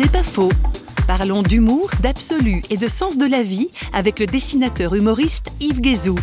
C'est 0.00 0.12
pas 0.12 0.22
faux. 0.22 0.52
Parlons 1.08 1.42
d'humour, 1.42 1.90
d'absolu 2.00 2.62
et 2.70 2.76
de 2.76 2.86
sens 2.86 3.18
de 3.18 3.26
la 3.26 3.42
vie 3.42 3.66
avec 3.92 4.20
le 4.20 4.26
dessinateur 4.26 4.94
humoriste 4.94 5.50
Yves 5.58 5.80
Guézou. 5.80 6.14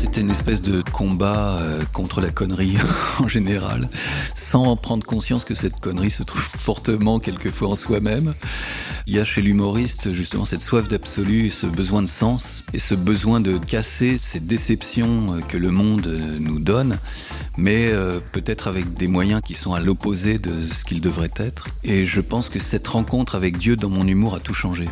C'était 0.00 0.22
une 0.22 0.30
espèce 0.30 0.62
de 0.62 0.80
combat 0.80 1.58
euh, 1.58 1.82
contre 1.92 2.22
la 2.22 2.30
connerie 2.30 2.78
en 3.18 3.28
général, 3.28 3.90
sans 4.34 4.76
prendre 4.76 5.04
conscience 5.04 5.44
que 5.44 5.54
cette 5.54 5.78
connerie 5.78 6.10
se 6.10 6.22
trouve 6.22 6.40
fortement 6.56 7.18
quelquefois 7.18 7.68
en 7.68 7.76
soi-même. 7.76 8.32
Il 9.06 9.14
y 9.14 9.18
a 9.18 9.24
chez 9.26 9.42
l'humoriste 9.42 10.14
justement 10.14 10.46
cette 10.46 10.62
soif 10.62 10.88
d'absolu, 10.88 11.50
ce 11.50 11.66
besoin 11.66 12.00
de 12.00 12.08
sens 12.08 12.64
et 12.72 12.78
ce 12.78 12.94
besoin 12.94 13.40
de 13.42 13.58
casser 13.58 14.16
ces 14.18 14.40
déceptions 14.40 15.34
euh, 15.34 15.40
que 15.40 15.58
le 15.58 15.70
monde 15.70 16.06
euh, 16.06 16.38
nous 16.40 16.60
donne, 16.60 16.96
mais 17.56 17.92
peut-être 18.32 18.66
avec 18.68 18.94
des 18.94 19.06
moyens 19.06 19.40
qui 19.42 19.54
sont 19.54 19.74
à 19.74 19.80
l'opposé 19.80 20.38
de 20.38 20.66
ce 20.66 20.84
qu'ils 20.84 21.00
devraient 21.00 21.30
être. 21.36 21.68
Et 21.82 22.04
je 22.04 22.20
pense 22.20 22.48
que 22.48 22.58
cette 22.58 22.86
rencontre 22.86 23.34
avec 23.34 23.58
Dieu 23.58 23.76
dans 23.76 23.90
mon 23.90 24.06
humour 24.06 24.34
a 24.34 24.40
tout 24.40 24.54
changé. 24.54 24.88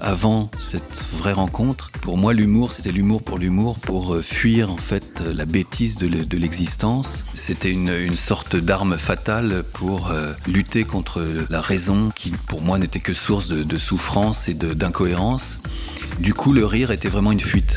Avant 0.00 0.50
cette 0.58 1.02
vraie 1.16 1.32
rencontre, 1.32 1.90
pour 2.00 2.18
moi 2.18 2.32
l'humour 2.32 2.72
c'était 2.72 2.92
l'humour 2.92 3.22
pour 3.22 3.38
l'humour, 3.38 3.78
pour 3.78 4.18
fuir 4.22 4.70
en 4.70 4.76
fait 4.76 5.20
la 5.20 5.46
bêtise 5.46 5.96
de 5.96 6.36
l'existence. 6.36 7.24
C'était 7.34 7.70
une, 7.70 8.16
sorte 8.16 8.56
d'arme 8.56 8.96
fatale 8.98 9.62
pour 9.72 10.10
euh, 10.10 10.32
lutter 10.46 10.84
contre 10.84 11.24
la 11.50 11.60
raison 11.60 12.10
qui 12.14 12.30
pour 12.30 12.62
moi 12.62 12.78
n'était 12.78 13.00
que 13.00 13.14
source 13.14 13.48
de, 13.48 13.62
de 13.62 13.78
souffrance 13.78 14.48
et 14.48 14.54
d'incohérence. 14.54 15.58
Du 16.18 16.34
coup, 16.34 16.52
le 16.52 16.64
rire 16.64 16.90
était 16.90 17.08
vraiment 17.08 17.32
une 17.32 17.40
fuite. 17.40 17.76